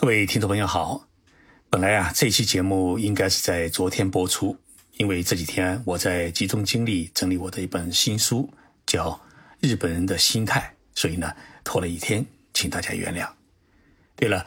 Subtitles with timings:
[0.00, 1.08] 各位听众朋友好，
[1.68, 4.56] 本来啊这期节目应该是在昨天播出，
[4.92, 8.48] 因为这几天我在集中精力整理我的一本新书，
[8.86, 9.10] 叫
[9.58, 11.34] 《日本人的心态》，所以呢
[11.64, 12.24] 拖了一天，
[12.54, 13.28] 请大家原谅。
[14.14, 14.46] 对了，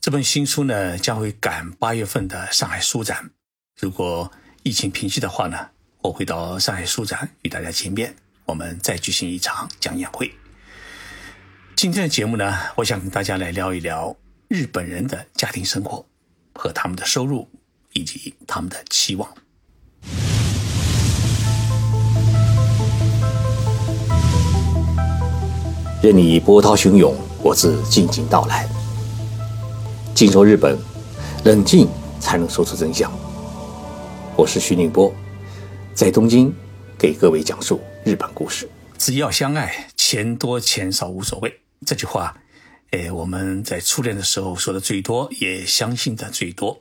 [0.00, 3.30] 这本新书呢将会赶八月份的上海书展，
[3.78, 4.32] 如果
[4.64, 5.68] 疫情平息的话呢，
[6.02, 10.34] 我会到上海书展与大家见面，我们再举行一场讲演会。
[11.76, 14.16] 今天的节目呢，我想跟大家来聊一聊。
[14.48, 16.02] 日本人的家庭生活
[16.54, 17.46] 和他们的收入
[17.92, 19.28] 以及他们的期望。
[26.02, 28.66] 任你波涛汹涌，我自静静到来。
[30.14, 30.78] 静说日本，
[31.44, 31.86] 冷静
[32.18, 33.12] 才能说出真相。
[34.34, 35.12] 我是徐宁波，
[35.92, 36.50] 在东京
[36.98, 38.66] 给各位讲述日本故事。
[38.96, 41.60] 只要相爱，钱多钱少无所谓。
[41.84, 42.34] 这句话。
[42.90, 46.80] 哎，我们在初恋的时候说的最多，也相信的最多。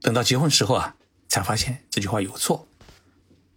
[0.00, 0.96] 等到结婚时候啊，
[1.28, 2.66] 才发现这句话有错。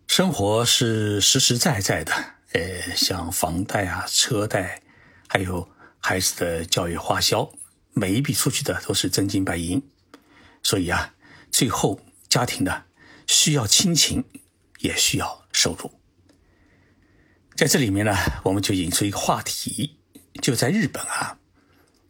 [0.08, 2.11] 生活是实实在在的，
[2.52, 4.81] 呃，像房贷啊、车贷，
[5.30, 5.69] 还有
[6.00, 7.50] 孩子的教育花销，
[7.94, 9.81] 每一笔出去的都是真金白银。
[10.61, 11.13] 所以啊，
[11.50, 12.84] 最后家庭呢，
[13.25, 14.25] 需要亲情，
[14.80, 15.91] 也需要收入。
[17.56, 18.13] 在这里面呢，
[18.44, 20.00] 我们就引出一个话题。
[20.40, 21.38] 就在日本啊，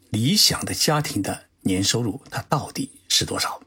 [0.10, 3.62] 理想的家庭的年收入它到底是多少？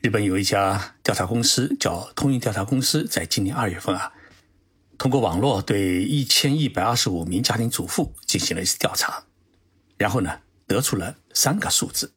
[0.00, 4.12] 日本有一家调查公司叫通用调查公司，在今年二月份啊，
[4.98, 9.24] 通过网络对一千一百二十五名家庭主妇进行了一次调查，
[9.96, 12.12] 然后呢，得出了三个数字，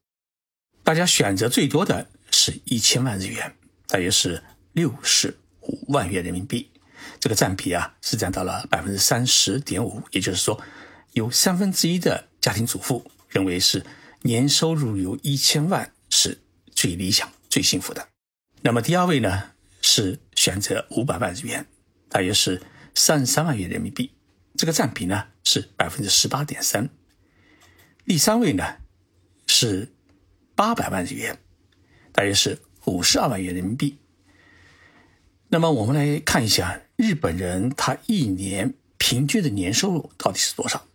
[0.84, 3.56] 大家选择最多的是一千万日元，
[3.88, 6.70] 大约是六十五万元人民币，
[7.20, 10.62] 这个占比啊是占到了百分之三十点五，也就是说。
[11.17, 13.83] 有三分之一的家庭主妇认为是
[14.21, 18.07] 年收入有一千万是最理想、最幸福的。
[18.61, 19.49] 那么第二位呢
[19.81, 21.66] 是选择五百万日元，
[22.07, 22.61] 大约是
[22.94, 24.11] 三十三万元人民币，
[24.56, 26.88] 这个占比呢是百分之十八点三。
[28.06, 28.75] 第三位呢
[29.47, 29.91] 是
[30.53, 31.39] 八百万日元，
[32.11, 33.97] 大约是五十二万元人民币。
[35.50, 40.85] 那么我们来看一下日本人他一年平均的年收入到底是多少？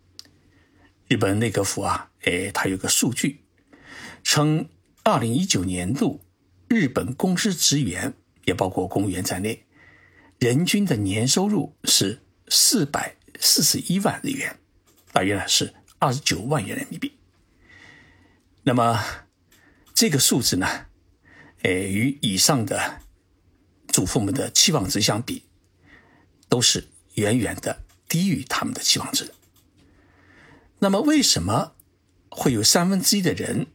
[1.12, 3.44] 日本内阁府啊，哎，它有个数据，
[4.24, 4.66] 称
[5.02, 6.24] 二零一九年度
[6.68, 8.14] 日本公司职员，
[8.46, 9.66] 也包括公务员在内，
[10.38, 14.58] 人均的年收入是四百四十一万日元，
[15.12, 17.12] 大约呢是二十九万元人民币。
[18.62, 18.98] 那么
[19.92, 20.66] 这个数字呢，
[21.60, 23.02] 哎，与以上的
[23.88, 25.42] 主妇们的期望值相比，
[26.48, 29.30] 都是远远的低于他们的期望值。
[30.82, 31.74] 那么，为什么
[32.28, 33.68] 会有三分之一的人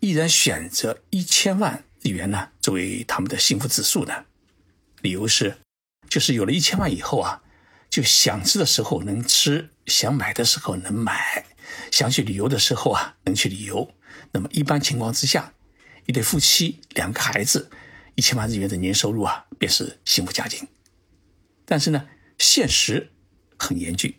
[0.00, 2.48] 依然选择一千万日元呢？
[2.60, 4.24] 作为他们的幸福指数呢？
[5.00, 5.58] 理由是，
[6.08, 7.44] 就是有了一千万以后啊，
[7.88, 11.46] 就想吃的时候能吃，想买的时候能买，
[11.92, 13.88] 想去旅游的时候啊能去旅游。
[14.32, 15.54] 那么，一般情况之下，
[16.06, 17.70] 一对夫妻两个孩子，
[18.16, 20.66] 一千万日元的年收入啊，便是幸福家庭。
[21.64, 23.12] 但是呢，现实
[23.56, 24.12] 很严峻。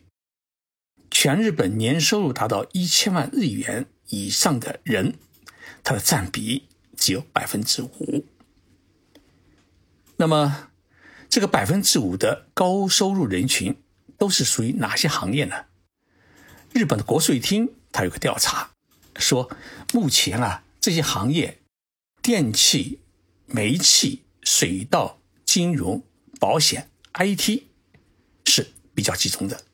[1.12, 5.20] 全日本年收入达到一千万日元以上的人，
[5.84, 8.26] 他的占比只有百分之五。
[10.16, 10.70] 那么，
[11.30, 13.76] 这个百分之五的高收入人群
[14.18, 15.66] 都是属于哪些行业呢？
[16.72, 18.72] 日本的国税厅它有个调查，
[19.18, 19.52] 说
[19.94, 21.60] 目前啊这些行业，
[22.22, 23.02] 电器、
[23.48, 26.04] 煤气、水稻、金融、
[26.40, 27.64] 保险、IT
[28.46, 29.66] 是比较集中的。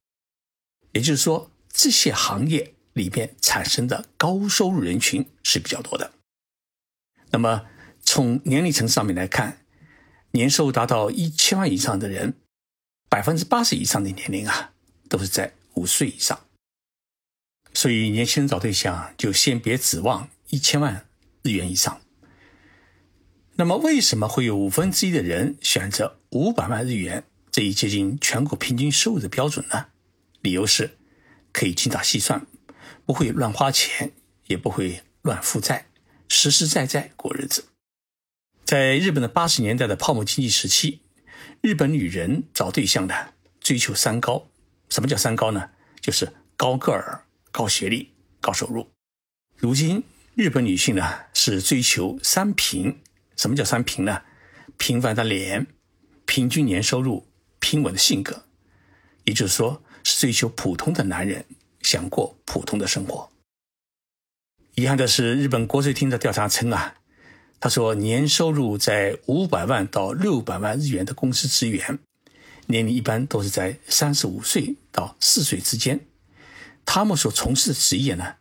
[0.98, 6.12] 也就是说，这些行业里边产生的高收入人群是比较多的。
[7.30, 7.68] 那么，
[8.02, 9.60] 从年龄层上面来看，
[10.32, 12.34] 年收入达到一千万以上的人，
[13.10, 14.74] 百分之八十以上的年龄啊，
[15.08, 16.48] 都是在五岁以上。
[17.76, 21.06] 所以，年轻人找对象就先别指望一千万
[21.44, 22.02] 日元以上。
[23.58, 29.90] 那么，为什么会有五分之一的人选择五百万日元这一接近全国平均收入的标准呢？
[30.48, 30.98] 理由是，
[31.52, 32.48] 可以精打细算，
[33.06, 34.14] 不会乱花钱，
[34.46, 35.88] 也不会乱负债，
[36.30, 37.66] 实实在在过日子。
[38.64, 41.02] 在日本的八十年代的泡沫经济时期，
[41.60, 44.48] 日本女人找对象呢，追求三高。
[44.88, 45.72] 什么叫三高呢？
[46.00, 48.90] 就是高个儿、高学历、高收入。
[49.58, 50.02] 如今，
[50.36, 53.02] 日本女性呢是追求三平。
[53.36, 54.22] 什么叫三平呢？
[54.78, 55.68] 平凡的脸，
[56.26, 57.28] 平均年收入，
[57.60, 58.46] 平稳的性格。
[59.26, 59.84] 也就是说。
[60.16, 61.46] 追求普通的男人
[61.82, 63.30] 想过普通的生活。
[64.76, 66.96] 遗憾的是，日本国税厅的调查称啊，
[67.60, 72.00] 他说年收入在五百万到六百万日元的公司职员，
[72.68, 76.00] 年龄一般都是在三十五岁到四岁之间。
[76.86, 78.36] 他们所从事的职业呢，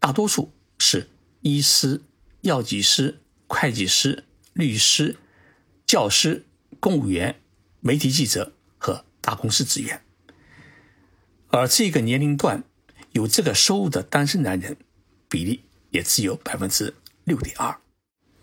[0.00, 1.08] 大多数是
[1.42, 2.00] 医师、
[2.40, 5.16] 药剂师、会计师、律师、
[5.86, 6.44] 教师、
[6.80, 7.40] 公务员、
[7.80, 10.02] 媒体记者和大公司职员。
[11.52, 12.64] 而这个年龄段
[13.12, 14.78] 有这个收入的单身男人
[15.28, 16.94] 比例也只有百分之
[17.24, 17.78] 六点二。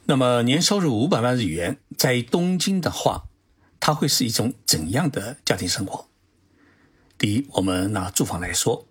[0.06, 3.26] 那么年收入五百万日元，在东京的话，
[3.80, 6.08] 它会是一种怎样的家庭生活？
[7.18, 8.88] 第一，我们拿住房来说，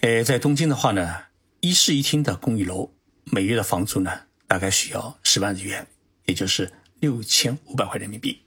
[0.00, 1.26] 呃，在东京的话呢，
[1.60, 5.86] 一室一厅的公寓楼，每月的房租呢，大概需要十万日元，
[6.24, 8.40] 也就是六千五百块人民币。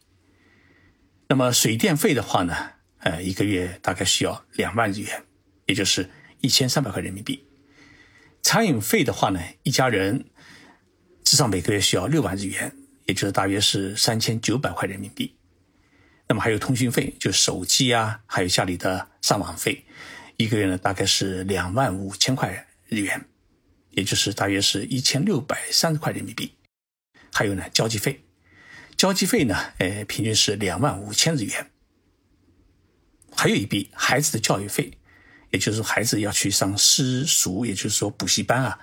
[1.27, 2.71] 那么水电费的话呢？
[3.07, 5.23] 呃，一个月大概需要两万日元，
[5.65, 6.09] 也就是
[6.41, 7.47] 一千三百块人民币。
[8.41, 10.25] 餐饮费的话呢，一家人
[11.23, 12.75] 至少每个月需要六万日元，
[13.05, 15.37] 也就是大约是三千九百块人民币。
[16.27, 19.85] 那么还有通讯费，就手机啊，还有家里的上网费，
[20.35, 23.25] 一个月呢大概是两万五千块日元，
[23.91, 26.51] 也就是大约是一千六百三十块人民币。
[27.31, 28.25] 还有呢，交际费，
[28.97, 31.71] 交际费呢，呃，平均是两万五千日元。
[33.37, 34.91] 还有一笔孩子的教育费，
[35.51, 38.79] 也就是说孩子要去上私塾，也就是说补习班啊。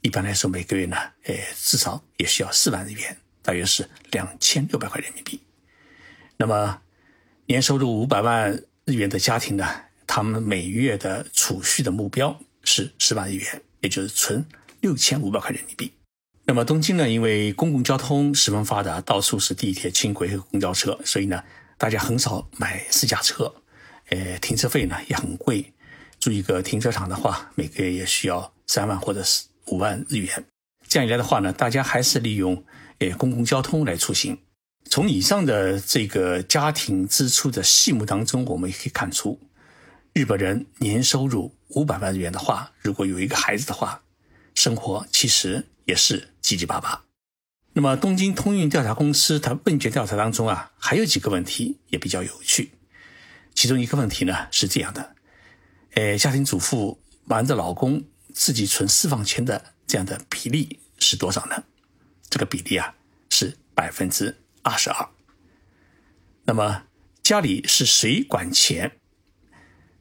[0.00, 5.40] 一般来说，每个月呢，呃，至少也需要四万日元，大约是两千六百块人民币。
[6.36, 6.82] 那么，
[7.46, 8.50] 年收入五百万
[8.84, 9.64] 日元的家庭呢，
[10.04, 14.44] 他们每月的储蓄的目标是十万日元，也就是存
[14.80, 15.92] 六千五百块人民币。
[16.44, 21.44] 那么，东京呢，因为公共交通十分发达，到处是地铁、轻轨和公交车，所以呢，
[21.78, 23.54] 大家很少买私家车。
[24.12, 25.72] 呃，停车费呢也很贵，
[26.20, 30.44] 住一个停车场的话，每个月也需要三万或者是五万日元。
[30.86, 32.62] 这样一来的话呢，大家还是利用
[32.98, 34.38] 呃公共交通来出行。
[34.90, 39.40] 从以上的这个家庭支出的细目当中，我们也可以看出，
[40.12, 44.02] 日本人年收入五百万日元的话，如果有一个孩子的话，
[44.54, 47.02] 生活其实也是七七八八。
[47.72, 52.72] 那么，东京通运调查公司它问卷调查当中啊，还有几个问题也比较有趣。
[53.54, 55.14] 其中一个问题呢是这样的，
[55.94, 61.62] 呃，家庭主妇瞒着老公自己存私房钱的这样的比例是多少呢？
[62.28, 62.94] 这个比例啊
[63.30, 65.08] 是百分之二十二。
[66.44, 66.84] 那么
[67.22, 68.98] 家里是谁管钱？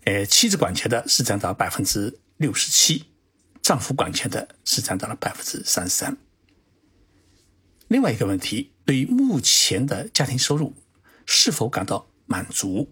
[0.05, 3.05] 呃，妻子管钱的是占到百分之六十七，
[3.61, 6.17] 丈夫管钱的是占到了百分之三十三。
[7.89, 10.73] 另外一个问题，对于目前的家庭收入
[11.25, 12.89] 是否感到满足？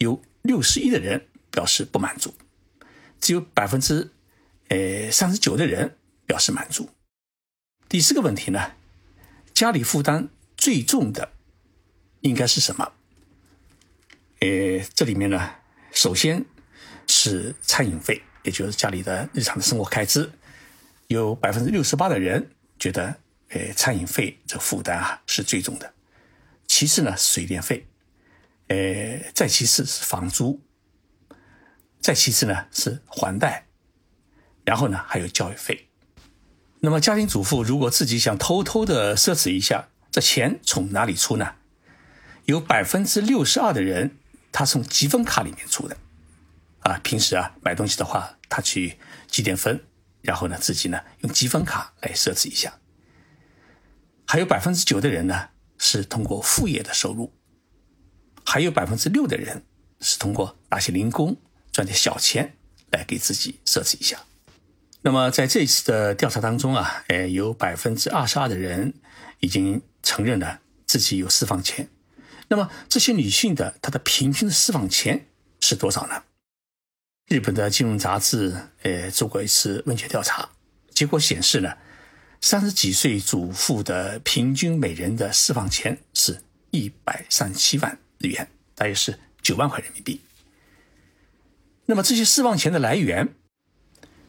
[0.00, 2.34] 有六十一的人表示不满足，
[3.20, 4.10] 只有百分之
[4.68, 5.94] 呃三十九的人
[6.26, 6.88] 表示满足。
[7.86, 8.72] 第四个问题呢，
[9.52, 11.32] 家里负担最重的
[12.22, 12.92] 应该是什么？
[14.38, 15.56] 呃，这里面呢，
[15.92, 16.46] 首先
[17.06, 20.32] 是餐饮费，也就是家里的日常的生活开支，
[21.08, 25.92] 有百分之六十八的人觉得，呃，餐饮费这负担啊是最重的。
[26.66, 27.86] 其次呢，水电费。
[28.70, 30.62] 呃，再其次是房租，
[31.98, 33.66] 再其次呢是还贷，
[34.64, 35.88] 然后呢还有教育费。
[36.78, 41.56] 那么家庭主妇如果自己想偷偷的奢侈一下，这钱从哪里出呢？
[42.44, 44.16] 有百分之六十二的人
[44.52, 45.96] 他从积分卡里面出的，
[46.82, 49.84] 啊，平时啊买东西的话，他去积点分，
[50.22, 52.78] 然后呢自己呢用积分卡来奢侈一下。
[54.28, 57.32] 还有百分之九的人呢是通过副业的收入。
[58.44, 59.64] 还有百分之六的人
[60.00, 61.36] 是通过打些零工
[61.72, 62.56] 赚点小钱
[62.90, 64.18] 来给自己奢侈一下。
[65.02, 68.92] 那么在这一次的调查当中啊，呃，有百分之二十二的人
[69.40, 71.88] 已经承认了自己有私房钱。
[72.48, 75.28] 那么这些女性的她的平均的私房钱
[75.60, 76.24] 是多少呢？
[77.28, 80.50] 日本的金融杂志呃做过一次问卷调查，
[80.92, 81.78] 结果显示呢，
[82.40, 86.42] 三十几岁主妇的平均每人的私房钱是
[86.72, 87.98] 一百三十七万。
[88.20, 90.20] 日元大约是九万块人民币。
[91.86, 93.34] 那么这些私房钱的来源，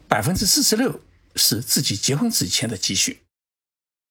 [0.07, 1.01] 百分之四十六
[1.35, 3.21] 是自己结婚之前的积蓄，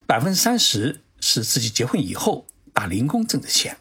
[0.07, 3.79] 百分之三十是自己结婚以后打零工挣的钱，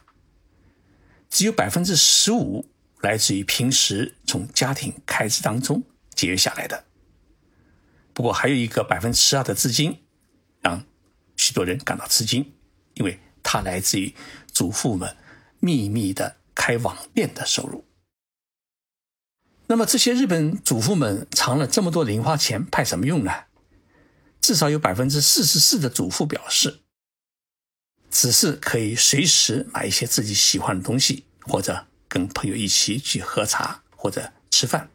[1.30, 2.66] 只有百分之十五
[3.02, 5.84] 来自于平时从家庭开支当中
[6.16, 6.86] 节约下来的。
[8.14, 10.00] 不过还有一个百分之十二的资金，
[10.62, 10.84] 让
[11.36, 12.54] 许多人感到吃惊，
[12.96, 14.16] 因为它来自于
[14.48, 15.16] 祖父们。
[15.60, 17.86] 秘密的开网店的收入。
[19.68, 23.32] 那么这些日本主妇们藏了这么多零花钱，派什么用呢？
[24.42, 26.80] 至少有百分之四十四的主妇表示，
[28.10, 34.90] 只是可以随时买一些自己喜欢的东西，或者跟朋友一起去喝茶或者吃饭。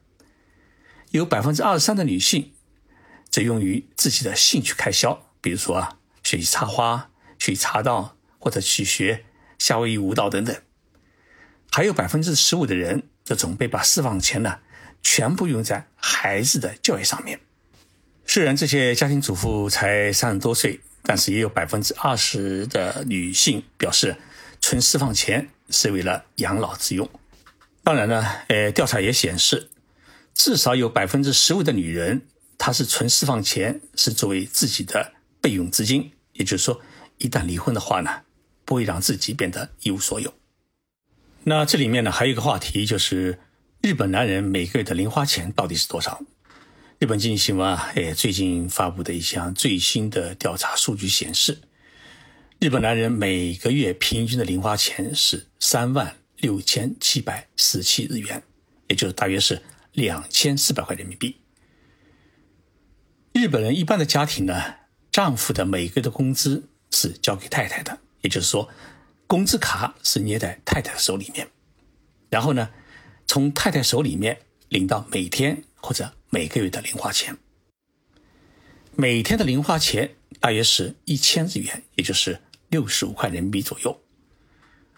[1.11, 2.53] 有百分之二十三的女性
[3.31, 9.25] 则用于自己的兴趣开销，比如说啊，学习插花、学习茶道或者去学
[9.65, 10.55] 夏威夷舞蹈等等。
[11.71, 14.59] 还有百分之十五的人则准备把私房钱呢
[15.03, 17.41] 全部用在孩子的教育上面。
[18.27, 24.15] 虽然这些家庭主妇才三十多岁，但是也有百分之二十的女性表示，
[24.61, 27.09] 存私房钱是为了养老之用。
[27.83, 29.71] 当然呢，呃，调查也显示，
[30.35, 32.21] 至少有百分之十五的女人，
[32.59, 36.83] 她是存私房钱是作为自己的备用资金，也就是说，
[37.17, 38.11] 一旦离婚的话呢，
[38.65, 40.35] 不会让自己变得一无所有。
[41.45, 43.39] 那这里面呢，还有一个话题就是，
[43.83, 46.23] 日本男人每个月的零花钱到底是多少？
[46.99, 51.59] 日本经济新闻啊，哎，最近发布的一项最新的调查数据显示，
[52.61, 58.43] 日本男人每个月平均的零花钱是三万六千七百十七日元，
[58.89, 59.61] 也就是大约是
[59.93, 61.37] 两千四百块人民币。
[63.35, 64.77] 日本人一般的家庭呢，
[65.11, 68.69] 丈夫的每个月的工资是交给太太的，也就是说，
[69.29, 71.47] 工资卡是捏在太太手里面，
[72.29, 72.69] 然后呢，
[73.29, 74.37] 从太太手里面
[74.71, 76.13] 领到每天或者。
[76.31, 77.39] 每个月的零花钱，
[78.97, 82.41] 每天的零花钱大约是一千日元，也就是
[82.71, 84.01] 六十五块人民币左右。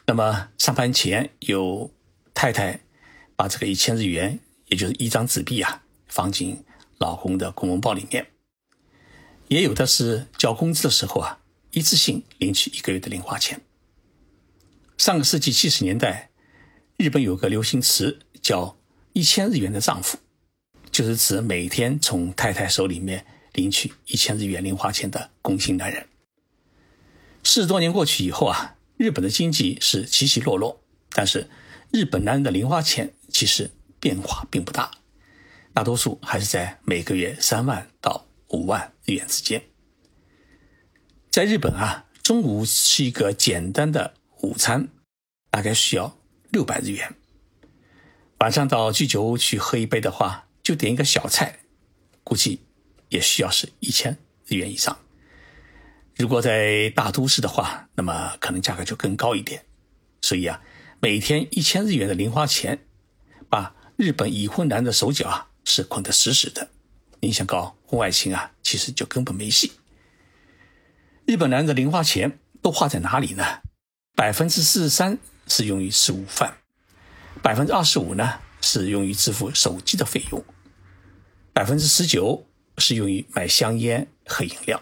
[0.07, 1.91] 那么上班前，有
[2.33, 2.81] 太太
[3.37, 6.65] 把这个一千日元，也就是一张纸币啊，放进
[6.97, 8.25] 老公的公文包里面；
[9.49, 11.39] 也有的是交工资的时候啊，
[11.77, 13.61] 一次性领取一个月的零花钱。
[14.97, 16.31] 上个世纪七十年代，
[16.97, 18.79] 日本有个流行词叫
[19.13, 20.17] “一千日元的丈夫”。
[20.91, 26.09] 就是指每天从太太手里面领取一千日元零花钱的工薪男人。
[27.45, 30.81] 四十多年过去以后啊，日本的经济是起起落落，
[31.11, 31.51] 但是
[31.93, 34.91] 日本男人的零花钱其实变化并不大，
[35.75, 39.63] 大多数还是在每个月三万到五万日元之间。
[41.37, 44.89] 在日本啊，中午吃一个简单的午餐，
[45.51, 46.17] 大概需要
[46.49, 47.15] 六百日元。
[48.39, 51.59] 晚上到居酒屋去喝一杯的话，就点一个小菜，
[52.25, 52.63] 估计
[53.11, 54.17] 也需要是一千
[54.47, 54.99] 日元以上。
[56.17, 59.63] 如果在大都市的话，那么可能价格就更高一点。
[60.23, 60.63] 所以啊，
[61.01, 62.87] 每天一千日元的零花钱，
[63.51, 66.71] 把日本已婚男的手脚啊是捆得死死的。
[67.21, 69.73] 你想搞婚外情啊，其实就根本没戏。
[71.27, 73.45] 日本男人的零花钱都花在哪里呢？
[74.15, 75.19] 百分之四十三
[75.49, 76.59] 是用于吃午饭，
[77.43, 80.45] 百分之二十五呢是用于支付手机的费用。
[81.53, 82.47] 百分之十九
[82.79, 84.81] 是用于买香烟和饮料。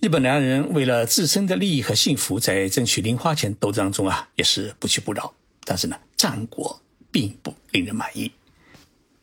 [0.00, 5.32] 日本男人为了自身的利益和幸福，在争取零花钱斗争中啊，也是不屈不挠。
[5.64, 6.82] 但是呢，战果
[7.12, 8.32] 并不令人满意。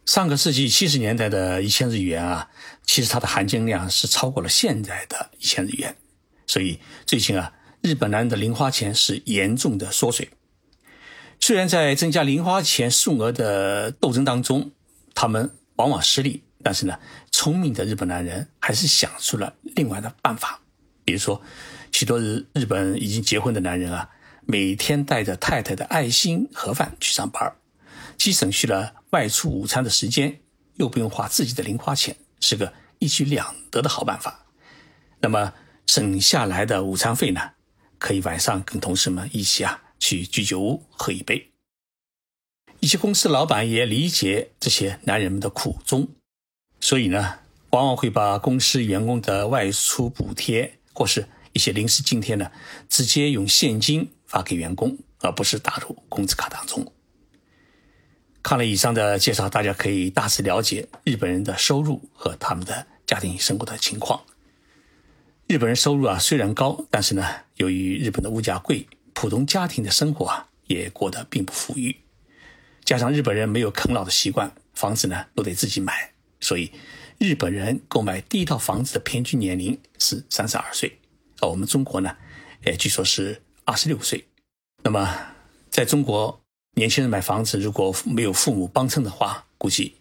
[0.08, 2.50] 上个世纪七十年代的一千日元啊，
[2.84, 5.96] 其实它的含金量是超过了现在的一千日元。
[6.48, 10.30] 所以最近啊，日本男人的零花钱是严重的缩水。
[11.40, 14.72] 虽然在增加零花钱数额的斗争当中，
[15.14, 15.52] 他们。
[15.78, 16.98] 往往失利，但是呢，
[17.32, 20.60] 聪明的日本男人还是想出了另外的办法。
[21.06, 21.40] 比如说，
[21.92, 24.10] 许多日日本已经结婚的男人啊，
[24.48, 27.54] 每天带着太太的爱心盒饭去上班，
[28.18, 30.42] 既省去了外出午餐的时间，
[30.76, 34.46] 又不用花自己的零花钱，是个一举两得的好办法。
[35.20, 35.54] 那么
[35.86, 37.52] 省下来的午餐费呢，
[37.98, 41.52] 可以晚上跟同事们一起啊去居酒屋喝一杯。
[42.80, 46.08] 一些公司老板也理解这些男人们的苦衷，
[46.80, 47.40] 所以呢，
[47.72, 52.52] 往往会把公司员工的外出补贴或是一些临时津贴呢，
[52.90, 56.86] 直接用现金发给员工，而不是打入工资卡当中。
[58.48, 64.24] 看了以上的介绍，大家可以大致了解日本人的收入和他们的家庭生活的情况。
[65.48, 67.28] 日本人收入啊虽然高，但是呢，
[67.58, 71.94] 由于日本的物价贵，普通家庭的生活啊也过得并不富裕。
[72.86, 76.72] 加上日本人没有啃老的习惯，房子呢都得自己买，所以
[77.18, 80.98] 日本人购买第一套房子的平均年龄是三十二岁，
[81.42, 82.16] 而我们中国呢，
[82.64, 84.26] 哎，据说是二十六岁。
[84.84, 85.34] 那么
[85.70, 86.42] 在中国，
[86.78, 89.96] 年轻人买房子如果没有父母帮衬的话，估计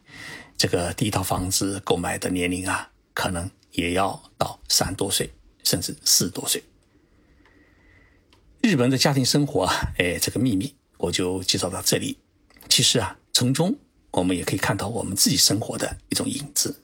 [0.58, 5.32] 这个第一套房子购买的年龄啊，可能也要到三多岁，
[5.64, 6.62] 甚至四十多岁。
[8.60, 12.18] 日本的家庭生活啊，哎，这个秘密我就介绍到这里。
[12.68, 13.74] 其实啊，从中
[14.10, 16.82] 我们也可以看到我们自己生活的一种影子。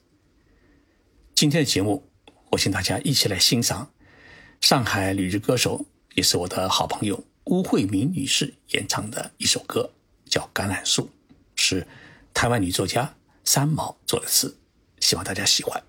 [1.35, 2.09] 今天的节目，
[2.49, 3.91] 我请大家一起来欣赏
[4.59, 5.85] 上海旅日歌手，
[6.15, 9.91] 也是我的好朋友巫慧敏女士演唱的一首歌，
[10.25, 11.03] 叫《橄榄树》，
[11.55, 11.85] 是
[12.33, 14.57] 台湾女作家三毛作的词，
[14.99, 15.83] 希望大家喜欢。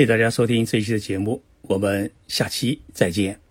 [0.00, 3.49] 谢谢大家收听这一期的节目，我们下期再见。